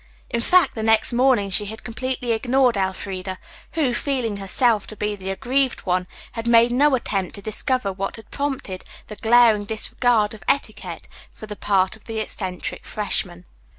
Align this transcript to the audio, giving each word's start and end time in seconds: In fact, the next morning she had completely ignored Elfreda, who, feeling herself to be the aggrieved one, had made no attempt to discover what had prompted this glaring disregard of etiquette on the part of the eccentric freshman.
In 0.31 0.41
fact, 0.41 0.73
the 0.73 0.81
next 0.81 1.13
morning 1.13 1.51
she 1.51 1.65
had 1.65 1.83
completely 1.83 2.31
ignored 2.31 2.75
Elfreda, 2.75 3.37
who, 3.73 3.93
feeling 3.93 4.37
herself 4.37 4.87
to 4.87 4.95
be 4.95 5.15
the 5.15 5.29
aggrieved 5.29 5.81
one, 5.81 6.07
had 6.31 6.47
made 6.47 6.71
no 6.71 6.95
attempt 6.95 7.35
to 7.35 7.41
discover 7.43 7.93
what 7.93 8.15
had 8.15 8.31
prompted 8.31 8.83
this 9.05 9.19
glaring 9.19 9.63
disregard 9.65 10.33
of 10.33 10.41
etiquette 10.47 11.07
on 11.39 11.45
the 11.47 11.55
part 11.55 11.95
of 11.95 12.05
the 12.05 12.17
eccentric 12.17 12.83
freshman. 12.83 13.45